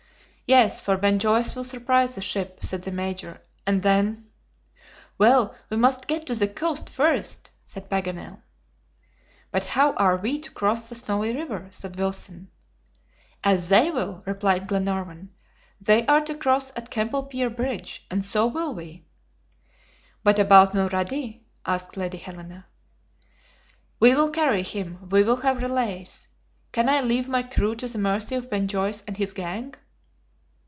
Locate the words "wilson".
11.95-12.51